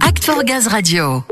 [0.00, 1.22] Act for Gaz Radio.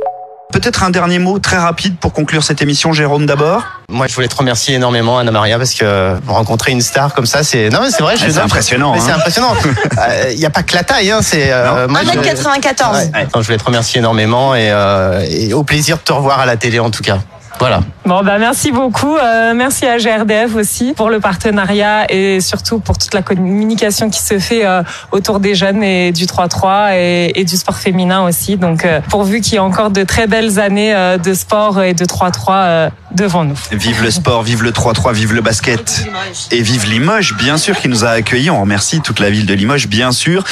[0.52, 3.62] Peut-être un dernier mot très rapide pour conclure cette émission, Jérôme d'abord.
[3.88, 7.42] Moi, je voulais te remercier énormément, Anna Maria, parce que rencontrer une star comme ça,
[7.42, 8.16] c'est non, mais c'est vrai.
[8.16, 9.04] je- Ah, c'est impressionnant, mais hein.
[9.04, 9.54] C'est impressionnant.
[10.30, 11.50] Il n'y a pas que la taille, hein, c'est.
[11.50, 13.10] euh, moi, je- 1m94.
[13.12, 13.26] Ouais.
[13.34, 16.46] Non, je voulais te remercier énormément et, euh, et au plaisir de te revoir à
[16.46, 17.18] la télé en tout cas.
[17.58, 17.80] Voilà.
[18.04, 19.16] Bon, bah, merci beaucoup.
[19.16, 24.20] Euh, merci à GRDF aussi pour le partenariat et surtout pour toute la communication qui
[24.20, 24.82] se fait euh,
[25.12, 28.56] autour des jeunes et du 3-3 et, du sport féminin aussi.
[28.56, 31.94] Donc, euh, pourvu qu'il y ait encore de très belles années euh, de sport et
[31.94, 33.58] de 3-3 euh, devant nous.
[33.72, 36.06] Vive le sport, vive le 3-3, vive le basket.
[36.50, 38.50] Et vive Limoges, bien sûr, qui nous a accueillis.
[38.50, 40.44] On remercie toute la ville de Limoges, bien sûr.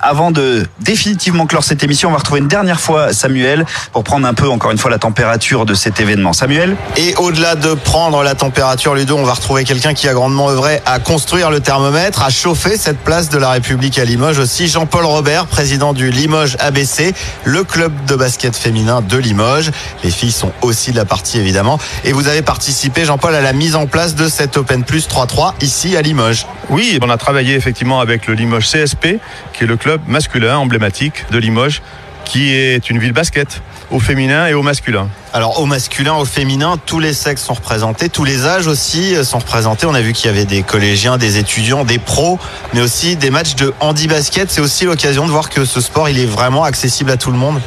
[0.00, 4.26] Avant de définitivement clore cette émission, on va retrouver une dernière fois Samuel pour prendre
[4.26, 6.32] un peu, encore une fois, la température de cet événement.
[6.32, 6.76] Samuel?
[6.96, 10.80] Et au-delà de prendre la température, Ludo, on va retrouver quelqu'un qui a grandement œuvré
[10.86, 14.68] à construire le thermomètre, à chauffer cette place de la République à Limoges aussi.
[14.68, 17.14] Jean-Paul Robert, président du Limoges ABC,
[17.44, 19.70] le club de basket féminin de Limoges.
[20.04, 21.78] Les filles sont aussi de la partie évidemment.
[22.04, 25.54] Et vous avez participé, Jean-Paul, à la mise en place de cet Open Plus 3-3
[25.60, 26.46] ici à Limoges.
[26.68, 29.18] Oui, on a travaillé effectivement avec le Limoges CSP,
[29.52, 31.82] qui est le club masculin emblématique de Limoges,
[32.24, 35.08] qui est une ville basket, au féminin et au masculin.
[35.32, 39.24] Alors au masculin, au féminin, tous les sexes sont représentés, tous les âges aussi euh,
[39.24, 39.86] sont représentés.
[39.86, 42.38] On a vu qu'il y avait des collégiens, des étudiants, des pros,
[42.72, 44.50] mais aussi des matchs de handi-basket.
[44.50, 47.38] C'est aussi l'occasion de voir que ce sport, il est vraiment accessible à tout le
[47.38, 47.60] monde.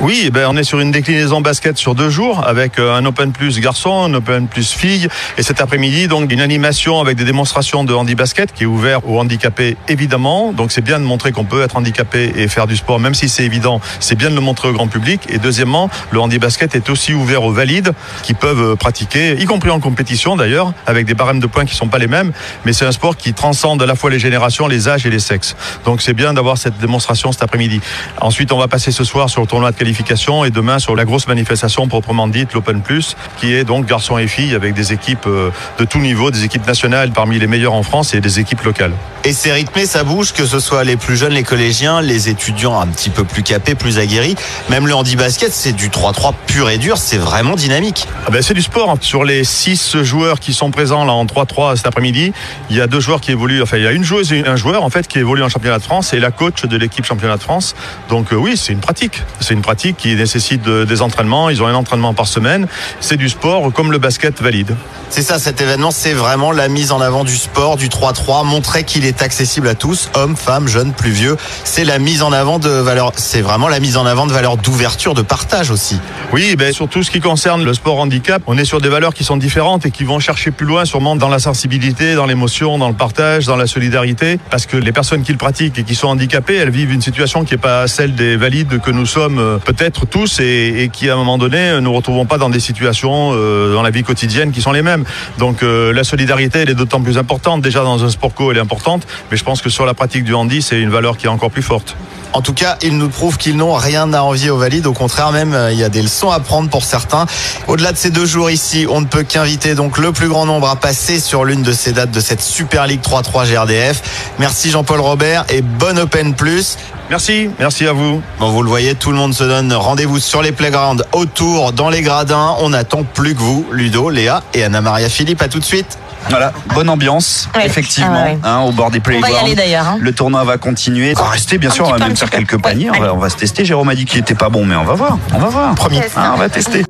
[0.00, 3.04] Oui, eh ben on est sur une déclinaison basket sur deux jours avec euh, un
[3.04, 7.24] Open Plus garçon, un Open Plus fille et cet après-midi donc une animation avec des
[7.24, 10.52] démonstrations de handi basket qui est ouvert aux handicapés évidemment.
[10.52, 13.28] Donc c'est bien de montrer qu'on peut être handicapé et faire du sport même si
[13.28, 13.80] c'est évident.
[13.98, 17.12] C'est bien de le montrer au grand public et deuxièmement, le handi basket est aussi
[17.12, 17.90] ouvert aux valides
[18.22, 21.74] qui peuvent euh, pratiquer y compris en compétition d'ailleurs avec des barèmes de points qui
[21.74, 22.30] sont pas les mêmes,
[22.64, 25.18] mais c'est un sport qui transcende à la fois les générations, les âges et les
[25.18, 25.56] sexes.
[25.84, 27.80] Donc c'est bien d'avoir cette démonstration cet après-midi.
[28.20, 31.06] Ensuite, on va passer ce soir sur le tournoi de qualification et demain sur la
[31.06, 35.26] grosse manifestation proprement dite, l'Open Plus, qui est donc garçons et filles avec des équipes
[35.26, 38.62] euh, de tout niveau, des équipes nationales parmi les meilleures en France et des équipes
[38.64, 38.92] locales.
[39.24, 42.78] Et c'est rythmé, ça bouge, que ce soit les plus jeunes, les collégiens, les étudiants
[42.78, 44.36] un petit peu plus capés, plus aguerris.
[44.68, 48.06] Même le handi-basket, c'est du 3-3 pur et dur, c'est vraiment dynamique.
[48.26, 48.96] Ah ben, c'est du sport.
[49.00, 52.32] Sur les six joueurs qui sont présents là en 3-3 cet après-midi,
[52.68, 53.62] il y a deux joueurs qui évoluent.
[53.62, 55.78] Enfin, il y a une joueuse et un joueur en fait qui évolue en championnat
[55.78, 57.74] de France et la coach de l'équipe championnat de France.
[58.10, 59.22] Donc euh, oui, c'est une pratique.
[59.40, 61.50] C'est une pratique qui nécessite de- des entraînements.
[61.50, 62.66] Ils ont un entraînement par semaine.
[63.00, 64.74] C'est du sport comme le basket valide.
[65.10, 68.84] C'est ça, cet événement, c'est vraiment la mise en avant du sport, du 3-3, montrer
[68.84, 71.36] qu'il est accessible à tous, hommes, femmes, jeunes, plus vieux.
[71.64, 74.56] C'est la mise en avant de valeurs, c'est vraiment la mise en avant de valeurs
[74.58, 75.98] d'ouverture, de partage aussi.
[76.32, 79.14] Oui, ben, sur tout ce qui concerne le sport handicap, on est sur des valeurs
[79.14, 82.76] qui sont différentes et qui vont chercher plus loin, sûrement dans la sensibilité, dans l'émotion,
[82.76, 85.94] dans le partage, dans la solidarité, parce que les personnes qui le pratiquent et qui
[85.94, 89.38] sont handicapées, elles vivent une situation qui n'est pas celle des valides que nous sommes
[89.38, 92.48] euh, peut-être tous et, et qui, à un moment donné, ne nous retrouvons pas dans
[92.48, 95.04] des situations euh, dans la vie quotidienne qui sont les mêmes.
[95.36, 97.60] Donc euh, la solidarité, elle est d'autant plus importante.
[97.60, 100.24] Déjà dans un sport co, elle est importante, mais je pense que sur la pratique
[100.24, 101.96] du handi, c'est une valeur qui est encore plus forte.
[102.32, 104.86] En tout cas, ils nous prouvent qu'ils n'ont rien à envier aux valides.
[104.86, 107.26] Au contraire, même, euh, il y a des leçons à prendre pour certains.
[107.66, 110.68] Au-delà de ces deux jours ici, on ne peut qu'inviter donc le plus grand nombre
[110.68, 114.32] à passer sur l'une de ces dates de cette Super League 3-3 GRDF.
[114.38, 116.76] Merci Jean-Paul Robert et bonne Open Plus.
[117.10, 118.20] Merci, merci à vous.
[118.38, 121.88] Bon, vous le voyez, tout le monde se donne rendez-vous sur les playgrounds, autour, dans
[121.90, 122.54] les gradins.
[122.60, 125.42] On n'attend plus que vous, Ludo, Léa et Anna-Maria Philippe.
[125.42, 125.98] À tout de suite.
[126.30, 127.64] Voilà, bonne ambiance, Ouais.
[127.64, 128.38] effectivement, Ah ouais.
[128.42, 129.44] hein, au bord des On va y playgrounds.
[129.46, 129.86] aller d'ailleurs.
[129.86, 129.98] hein.
[130.00, 131.14] Le tournoi va continuer.
[131.16, 132.90] On va rester, bien sûr, on va même faire quelques paniers.
[132.90, 133.14] Ouais, On va, allez.
[133.16, 133.64] on va se tester.
[133.64, 135.16] Jérôme a dit qu'il était pas bon, mais on va voir.
[135.32, 135.74] On va voir.
[135.76, 136.00] Promis.
[136.16, 136.84] Hein, on va tester.